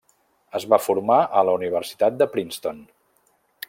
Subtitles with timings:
[0.59, 2.85] Es va formar a la Universitat de Princeton.